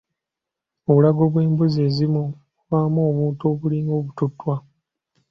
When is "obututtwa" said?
3.99-4.55